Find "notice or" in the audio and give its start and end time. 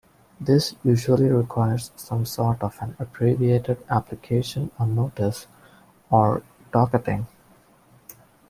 4.95-6.41